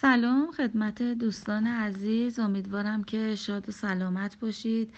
[0.00, 2.38] سلام خدمت دوستان عزیز.
[2.38, 4.94] امیدوارم که شاد و سلامت باشید.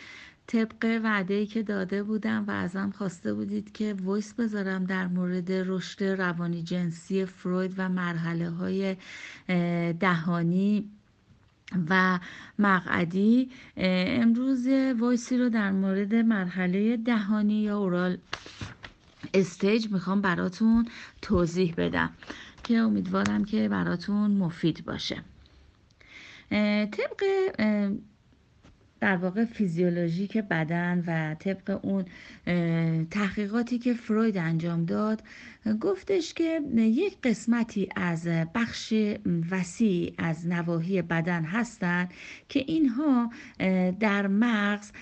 [0.46, 6.04] طبق وعده که داده بودم و ازم خواسته بودید که ویس بذارم در مورد رشد
[6.04, 8.96] روانی جنسی فروید و مرحله های
[9.92, 10.90] دهانی
[11.90, 12.18] و
[12.58, 14.66] مقعدی امروز
[15.02, 18.18] ویسی رو در مورد مرحله دهانی یا اورال
[19.34, 20.88] استیج می‌خوام براتون
[21.22, 22.10] توضیح بدم.
[22.62, 25.22] که امیدوارم که براتون مفید باشه.
[26.90, 27.24] طبق
[29.00, 32.04] در واقع فیزیولوژیک بدن و طبق اون
[33.04, 35.22] تحقیقاتی که فروید انجام داد
[35.80, 38.94] گفتش که یک قسمتی از بخش
[39.50, 42.10] وسیع از نواحی بدن هستند
[42.48, 43.30] که اینها
[44.00, 44.92] در مغز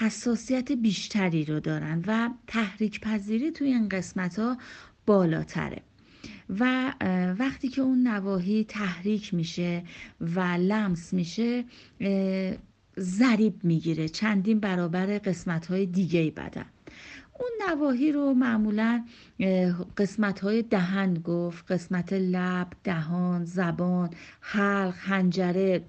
[0.00, 4.56] حساسیت بیشتری رو دارن و تحریک پذیری توی این قسمت ها
[5.06, 5.82] بالاتره.
[6.58, 6.92] و
[7.38, 9.82] وقتی که اون نواحی تحریک میشه
[10.20, 11.64] و لمس میشه
[12.98, 14.08] ضریب می‌گیره.
[14.08, 16.64] چندین برابر قسمت های دیگه بدن
[17.38, 19.04] اون نواحی رو معمولا
[19.96, 21.72] قسمت های دهن گفت.
[21.72, 25.84] قسمت لب دهان زبان حلق هنجره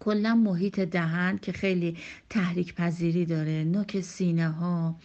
[0.00, 1.96] کلا محیط دهن که خیلی
[2.30, 3.64] تحریک پذیری داره.
[3.64, 4.96] نوک سینه ها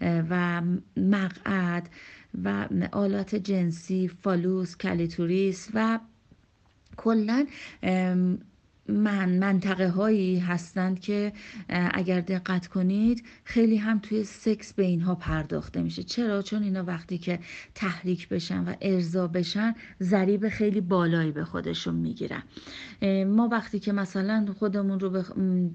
[0.00, 0.62] و
[0.96, 1.88] مقعد.
[2.44, 5.98] و آلات جنسی فالوس کلیتوریس و
[6.96, 7.46] کلا
[8.90, 11.32] من منطقه هایی هستند که
[11.68, 16.02] اگر دقت کنید خیلی هم توی سکس به اینها پرداخته میشه.
[16.02, 17.38] چرا؟ چون اینا وقتی که
[17.74, 22.42] تحریک بشن و ارضا بشن ضریب خیلی بالایی به خودشون می‌گیرن.
[23.26, 25.22] ما وقتی که مثلا خودمون رو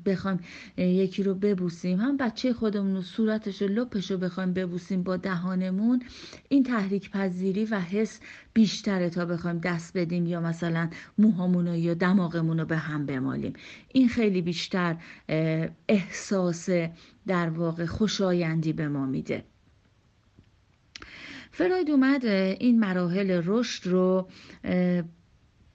[0.05, 0.39] بخوایم
[0.77, 6.01] یکی رو ببوسیم هم بچه خودمون رو صورتش و لپش رو بخوایم ببوسیم با دهانمون
[6.49, 8.19] این تحریک پذیری و حس
[8.55, 13.53] بیشتره تا بخوایم دست بدیم یا مثلا موهامون یا دماغمون رو به هم بمالیم.
[13.93, 14.97] این خیلی بیشتر
[15.89, 16.69] احساس
[17.27, 19.43] در واقع خوشایندی به ما میده.
[21.51, 24.29] فراید اومد این مراحل رشد رو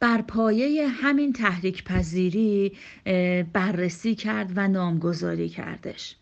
[0.01, 2.73] بر پایه همین تحریک پذیری
[3.53, 6.17] بررسی کرد و نامگذاری کردش.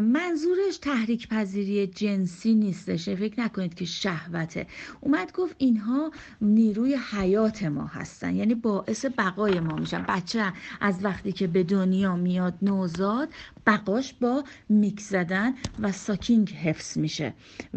[0.00, 4.66] منظورش تحریک پذیری جنسی نیستش فکر نکنید که شهوته.
[5.00, 6.10] اومد گفت اینها
[6.40, 8.36] نیروی حیات ما هستن.
[8.36, 10.04] یعنی باعث بقای ما میشن.
[10.08, 13.28] بچه از وقتی که به دنیا میاد نوزاد
[13.66, 17.34] بقاش با میک زدن و ساکینگ حفظ میشه.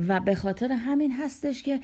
[0.08, 1.80] و به خاطر همین هستش که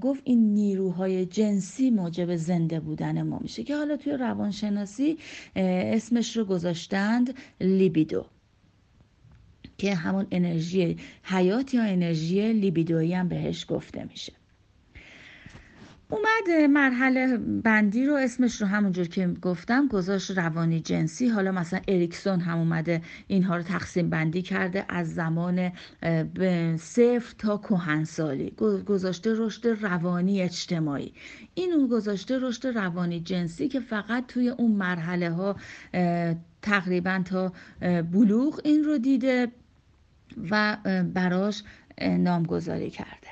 [0.00, 3.64] گفت این نیروهای جنسی موجب زنده بودن ما میشه.
[3.64, 5.18] که حالا توی روانشناسی
[5.56, 8.26] اسمش رو گذاشتند لیبیدو.
[9.78, 14.32] که همون انرژی حیات یا انرژی لیبیدویی هم بهش گفته میشه.
[16.10, 21.28] اومد مرحله بندی رو اسمش رو همونجور که گفتم گذاشت روانی جنسی.
[21.28, 25.72] حالا مثلا اریکسون هم اومده اینها رو تقسیم بندی کرده از زمان
[26.76, 28.50] صفر تا کهنسالی
[28.86, 31.12] گذاشته رشد روانی اجتماعی.
[31.54, 35.56] این اون گذاشته رشد روانی جنسی که فقط توی اون مرحله ها
[36.62, 37.52] تقریبا تا
[38.12, 39.48] بلوغ این رو دیده.
[40.50, 40.76] و
[41.14, 41.62] براش
[42.00, 43.28] نامگذاری کرده.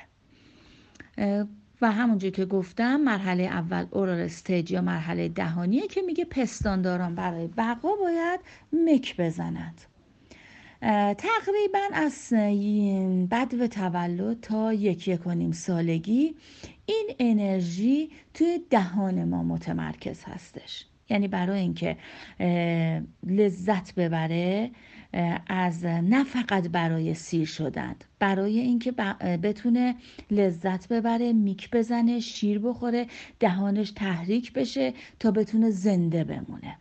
[1.81, 7.47] و همونجور که گفتم مرحله اول اورال استیج یا مرحله دهانیه که میگه پستانداران برای
[7.47, 8.39] بقا باید
[8.73, 9.81] مک بزنند
[11.17, 12.33] تقریبا از
[13.31, 16.35] بد و تولد تا یک یک و نیم سالگی
[16.85, 20.85] این انرژی توی دهان ما متمرکز هستش.
[21.09, 21.97] یعنی برای اینکه
[23.23, 24.71] لذت ببره
[25.47, 28.91] از نه فقط برای سیر شدن برای اینکه
[29.43, 29.95] بتونه
[30.31, 33.07] لذت ببره میک بزنه شیر بخوره
[33.39, 36.77] دهانش تحریک بشه تا بتونه زنده بمونه.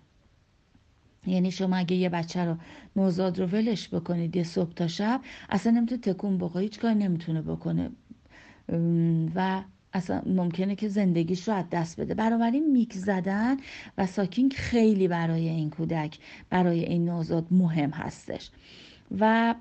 [1.27, 2.57] یعنی شما اگه یه بچه رو
[2.97, 7.43] نوزاد رو ولش بکنید یه صبح تا شب اصلا نمی‌تونه تکون بخوره هیچ کار نمی‌تونه
[7.43, 7.91] بکنه.
[9.35, 12.15] و اصلا ممکنه که زندگیش رو از دست بده.
[12.15, 13.57] بنابراین میک زدن
[13.99, 16.19] و ساکینگ خیلی برای این کودک
[16.51, 18.51] برای این نوزاد مهم هستش.
[19.19, 19.55] و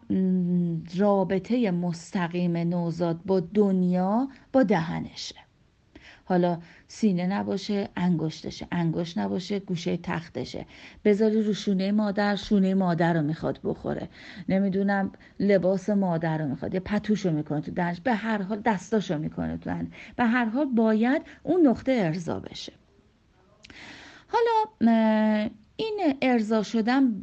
[0.98, 5.36] رابطه مستقیم نوزاد با دنیا با دهنشه.
[6.26, 8.68] حالا سینه نباشه انگشتشه.
[8.72, 10.66] انگشت نباشه گوشه تختشه.
[11.06, 14.10] بذاری رو شونه مادر شونه مادر رو می‌خواد بخوره.
[14.50, 19.58] نمی‌دونم لباس مادر رو می‌خواد یه پتوشو می‌کنه تو دنش به هر حال دستاشو می‌کنه
[19.58, 22.74] تو دنش به هر حال باید اون نقطه ارضا بشه.
[24.28, 24.90] حالا
[25.76, 27.14] این ارضا شدن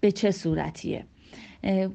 [0.00, 1.06] به چه صورتیه؟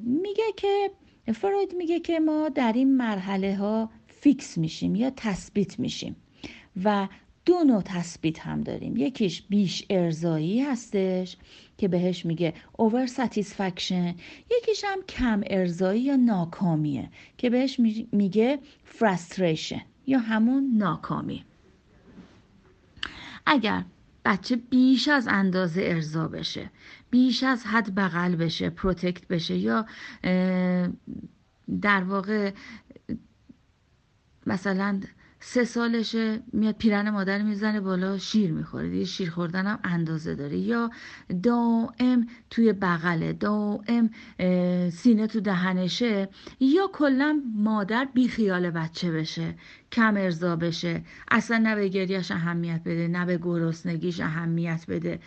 [0.02, 0.90] میگه که
[1.34, 6.16] فروید میگه که ما در این مرحله ها فیکس میشیم یا تثبیت میشیم
[6.84, 7.08] و
[7.44, 8.96] دو نوع تثبیت هم داریم.
[8.96, 11.36] یکیش بیش ارزایی هستش
[11.78, 14.14] که بهش میگه over satisfaction
[14.50, 17.80] یکیش هم کم ارزایی یا ناکامیه که بهش
[18.12, 18.58] میگه
[18.98, 21.44] frustration یا همون ناکامی.
[23.46, 23.84] اگر
[24.24, 26.70] بچه بیش از اندازه ارضا بشه
[27.10, 29.86] بیش از حد بغل بشه protect بشه یا
[31.80, 32.52] در واقع
[34.48, 35.00] مثلا
[35.40, 38.90] سه سالشه میاد پیرن مادر می‌زنه بالا شیر می‌خوره.
[38.90, 40.58] دیگه شیر خوردن هم اندازه داره.
[40.58, 40.90] یا
[41.42, 44.10] دائم توی بغله دائم
[44.90, 46.28] سینه تو دهنشه.
[46.60, 49.54] یا کلا مادر بی خیال بچه بشه
[49.92, 51.02] کم ارضا بشه.
[51.30, 55.20] اصلا نه به گریش اهمیت بده نه به گرسنگیش اهمیت بده.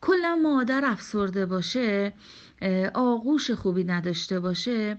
[0.00, 2.12] کلا مادر افسرده باشه
[2.94, 4.98] آغوش خوبی نداشته باشه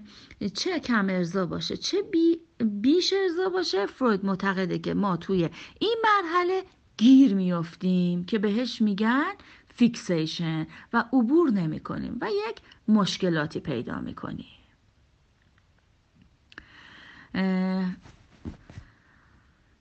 [0.54, 5.48] چه کم ارضا باشه چه بی بیش ارضا باشه فروید معتقده که ما توی
[5.78, 6.62] این مرحله
[6.96, 9.32] گیر میافتیم که بهش میگن
[9.74, 14.46] fixation و عبور نمی کنیم و یک مشکلاتی پیدا می کنیم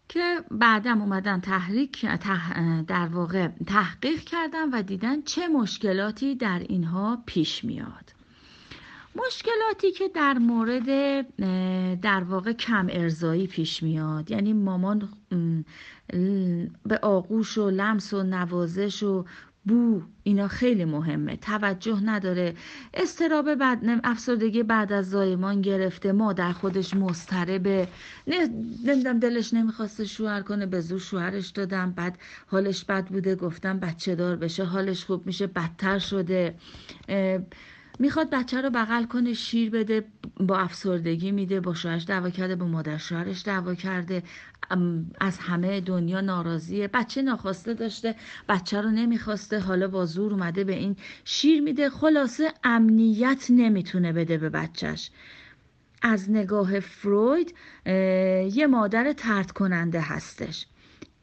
[0.09, 2.05] که بعدم اومدن تحریک
[2.87, 8.20] در واقع تحقیق کردن و دیدن چه مشکلاتی در اینها پیش میاد.
[9.15, 10.85] مشکلاتی که در مورد
[12.01, 14.31] در واقع کم ارزایی پیش میاد.
[14.31, 15.09] یعنی مامان
[16.83, 19.25] به آغوش و لمس و نوازش و
[19.65, 21.35] بو اینا خیلی مهمه.
[21.35, 22.55] توجه نداره.
[22.93, 26.11] استراب بعد افسردگی بعد از زایمان گرفته.
[26.11, 27.87] مادر خودش مضطربه.
[28.83, 30.65] نمی‌دونم دلش نمی‌خواسته شوهر کنه.
[30.65, 31.91] به زور شوهرش دادم.
[31.91, 32.17] بعد
[32.47, 33.35] حالش بد بوده.
[33.35, 34.63] گفتم بچه دار بشه.
[34.63, 35.47] حالش خوب میشه.
[35.47, 36.55] بدتر شده.
[38.01, 40.05] می‌خواد بچه رو بغل کنه شیر بده
[40.39, 44.23] با افسردگی میده با شوهرش دعوا کرده با مادر شوهرش دعوا کرده.
[45.19, 46.87] از همه دنیا ناراضیه.
[46.87, 48.15] بچه ناخواسته داشته
[48.49, 49.59] بچه رو نمی‌خواسته.
[49.59, 50.95] حالا با زور اومده به این
[51.25, 51.89] شیر میده.
[51.89, 55.11] خلاصه امنیت نمی‌تونه بده به بچهش.
[56.01, 57.55] از نگاه فروید
[58.55, 60.65] یه مادر ترد کننده هستش.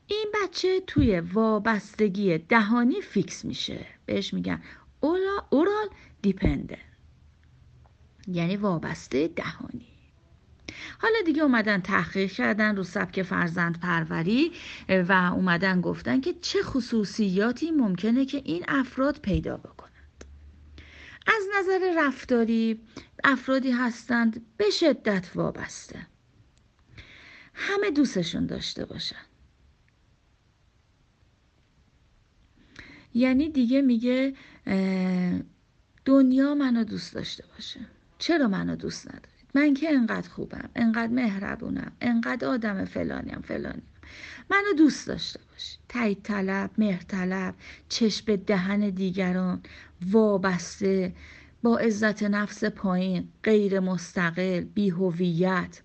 [0.06, 3.86] این بچه توی وابستگی دهانی فیکس میشه.
[4.06, 4.62] بهش میگن
[5.00, 5.88] اورال
[6.22, 6.78] دیپنده
[8.28, 9.86] یعنی وابسته دهانی.
[10.98, 14.52] حالا دیگه اومدن تحقیق کردن رو سبک فرزند پروری
[14.88, 20.24] و اومدن گفتن که چه خصوصیاتی ممکنه که این افراد پیدا بکنند.
[21.26, 22.80] از نظر رفتاری
[23.24, 26.06] افرادی هستند به شدت وابسته.
[27.54, 29.16] همه دوستشون داشته باشن.
[33.14, 34.34] یعنی دیگه میگه
[36.04, 37.80] دنیا منو دوست داشته باشه.
[38.18, 43.82] چرا منو دوست ندارید؟ من که انقدر خوبم انقدر مهربونم انقدر آدم فلانیم فلانیم.
[44.50, 47.54] منو دوست داشته باش تایید طلب مهر طلب
[47.88, 49.60] چشم به دهن دیگران
[50.10, 51.12] وابسته
[51.62, 55.82] با عزت نفس پایین غیر مستقل بی هویت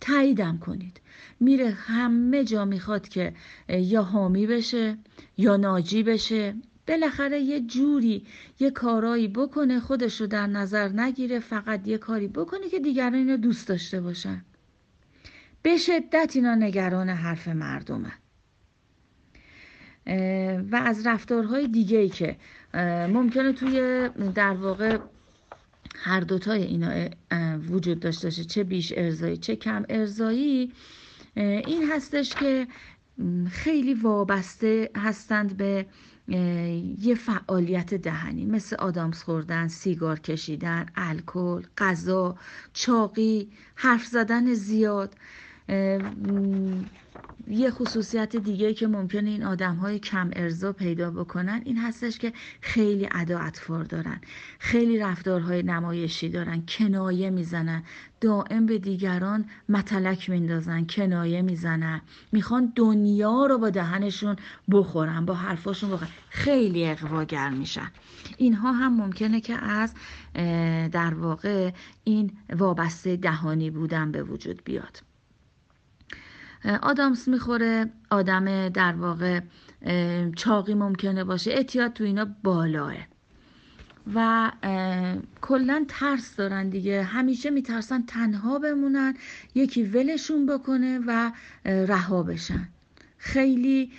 [0.00, 1.00] تاییدم کنید.
[1.40, 3.32] میره همه جا می‌خواد که
[3.68, 4.98] یا حامی بشه
[5.36, 6.54] یا ناجی بشه.
[6.86, 8.26] بالاخره یه جوری
[8.60, 13.36] یه کارایی بکنه خودش رو در نظر نگیره فقط یه کاری بکنه که دیگران اینو
[13.36, 14.44] دوست داشته باشن.
[15.62, 18.12] به شدت اینا نگران حرف مردمه
[20.70, 22.36] و از رفتارهای دیگه ای که
[23.08, 24.98] ممکنه توی در واقع
[26.02, 27.08] هر دوتای اینا
[27.70, 30.72] وجود داشته باشه چه بیش ارزایی چه کم ارزایی
[31.36, 32.66] این هستش که
[33.50, 35.86] خیلی وابسته هستند به
[36.98, 38.44] یه فعالیت دهنی.
[38.44, 42.36] مثل آدامس خوردن، سیگار کشیدن، الکل، غذا،
[42.72, 45.14] چاقی، حرف زدن زیاد.
[47.48, 52.32] یه خصوصیت دیگه که ممکنه این آدم های کم ارزا پیدا بکنن این هستش که
[52.60, 54.20] خیلی ادا اطفار دارن.
[54.58, 57.82] خیلی رفتارهای نمایشی دارن کنایه می‌زنن.
[58.20, 62.00] دائم به دیگران متلک میندازن کنایه می‌زنن.
[62.32, 64.36] می‌خوان دنیا رو با دهنشون
[64.70, 66.10] بخورن با حرفاشون بخورن.
[66.28, 67.90] خیلی اقواگر میشن.
[68.36, 69.94] اینها هم ممکنه که از
[70.92, 71.70] در واقع
[72.04, 75.09] این وابسته دهانی بودن به وجود بیاد.
[76.82, 79.40] آدامس می‌خوره آدم در واقع
[80.36, 81.50] چاقی ممکنه باشه.
[81.50, 82.94] اعتیاد تو اینا بالاه.
[84.14, 84.50] و
[85.40, 87.02] کلا ترس دارن دیگه.
[87.02, 89.14] همیشه میترسن تنها بمونن
[89.54, 91.32] یکی ولشون بکنه و
[91.64, 92.68] رها بشن.
[93.18, 93.92] خیلی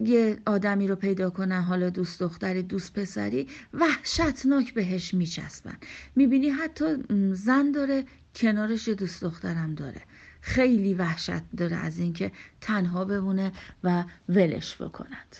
[0.00, 5.76] یه آدمی رو پیدا کنن حالا دوست دختری دوست پسری وحشتناک بهش میچسبن.
[6.16, 6.84] می‌بینی حتی
[7.32, 10.02] زن داره کنارش دوست دخترم داره.
[10.46, 13.52] خیلی وحشت داره از اینکه تنها بمونه
[13.84, 15.36] و ولش بکند.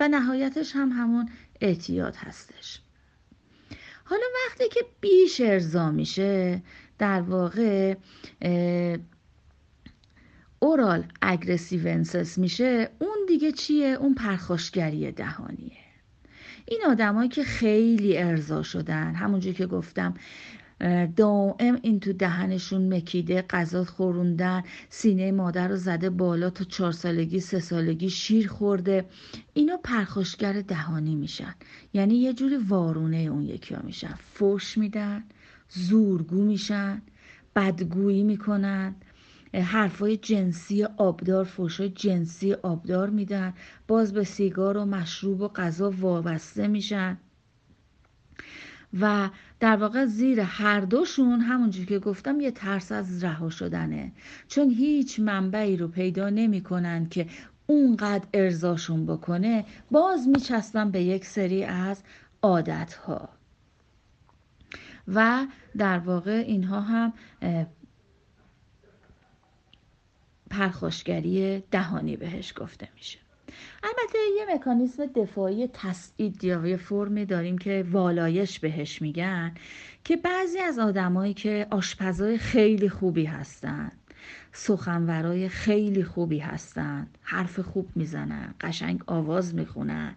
[0.00, 1.28] و نهایتش هم همون
[1.60, 2.80] اعتیاد هستش.
[4.04, 6.62] حالا وقتی که بیش ارضا میشه
[6.98, 7.96] در واقع
[10.58, 15.78] اورال اگرسیونسس میشه اون دیگه چیه؟ اون پرخاشگری دهانیه.
[16.66, 20.14] این آدمایی که خیلی ارضا شدن همونجور که گفتم
[21.16, 27.40] دائم این تو دهنشون مکیده غذا خوروندن سینه مادر رو زده بالا تا چهار سالگی
[27.40, 29.04] سه سالگی شیر خورده.
[29.54, 31.54] اینا پرخاشگر دهانی میشن.
[31.92, 34.14] یعنی یه جوری وارونه اون یکی ها میشن.
[34.34, 35.24] فوش میدن
[35.68, 37.02] زورگو میشن
[37.56, 38.94] بدگویی می‌کنن.
[39.54, 43.54] حرفای جنسی آبدار فوشای جنسی آبدار میدن.
[43.88, 47.18] باز به سیگار و مشروب و غذا وابسته میشن.
[49.00, 49.30] و
[49.60, 54.12] در واقع زیر هر دوشون همونجور که گفتم یه ترس از رها شدنه.
[54.48, 57.26] چون هیچ منبعی رو پیدا نمی‌کنن که
[57.66, 62.02] اونقدر ارزاشون بکنه باز میچسبن به یک سری از
[62.42, 63.28] عادت ها
[65.08, 67.12] و در واقع اینها هم
[70.50, 73.19] پرخاشگری دهانی بهش گفته میشه.
[73.82, 79.54] البته یه مکانیزم دفاعی تسعید یا یه فرمی داریم که والایش بهش میگن
[80.04, 83.92] که بعضی از آدمایی که آشپزای خیلی خوبی هستن
[84.52, 90.16] سخنورای خیلی خوبی هستن حرف خوب می‌زنن قشنگ آواز می‌خونن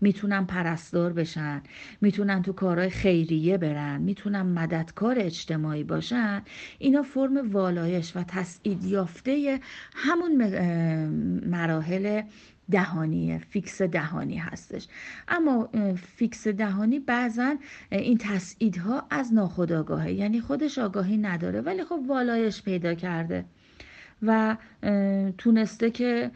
[0.00, 1.62] می‌تونن پرستار بشن
[2.00, 6.42] می‌تونن تو کارهای خیریه برن می‌تونن مددکار اجتماعی باشن
[6.78, 9.60] اینا فرم والایش و تسعید یافته
[9.94, 10.44] همون
[11.46, 12.22] مراحل
[12.70, 14.86] دهانی فیکس دهانی هستش.
[15.28, 15.68] اما
[16.16, 17.54] فیکس دهانی بعضا
[17.90, 20.12] این تسعیدها از ناخودآگاهه.
[20.12, 23.44] یعنی خودش آگاهی نداره ولی خب والایش پیدا کرده
[24.22, 24.56] و
[25.38, 26.30] تونسته که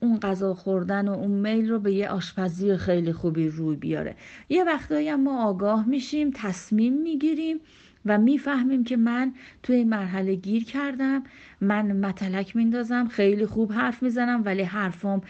[0.00, 4.16] اون غذا خوردن و اون میل رو به یه آشپزی خیلی خوبی روی بیاره.
[4.48, 7.60] یه وقتایی ما آگاه میشیم تصمیم می‌گیریم
[8.06, 9.32] و می‌فهمیم که من
[9.62, 11.22] توی مرحله گیر کردم.
[11.60, 13.08] من متلک میندازم.
[13.08, 15.20] خیلی خوب حرف می‌زنم ولی حرفم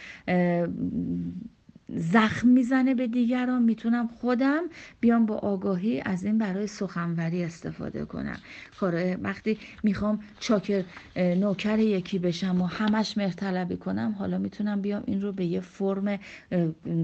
[1.89, 3.61] زخم می‌زنه به دیگران.
[3.61, 4.63] می‌تونم خودم
[4.99, 8.37] بیام با آگاهی از این برای سخنوری استفاده کنم.
[8.79, 10.83] کار وقتی می‌خوام چاکر
[11.15, 16.19] نوکر یکی بشم و همش مرتلبی کنم حالا می‌تونم بیام این رو به یه فرم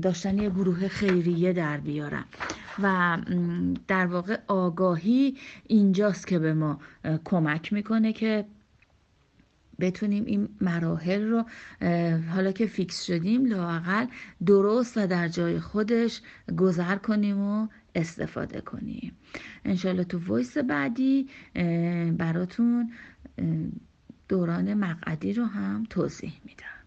[0.01, 2.25] داشتن یه گروه خیریه در بیارم.
[2.83, 3.17] و
[3.87, 5.35] در واقع آگاهی
[5.67, 6.79] اینجاست که به ما
[7.25, 8.45] کمک می‌کنه که
[9.79, 11.45] بتونیم این مراحل رو
[12.33, 14.05] حالا که فیکس شدیم لاقل
[14.45, 16.21] درست و در جای خودش
[16.57, 19.17] گذر کنیم و استفاده کنیم.
[19.65, 21.29] انشالله تو voice بعدی
[22.17, 22.91] براتون
[24.27, 26.78] دوران مقعدی رو هم توضیح میدم.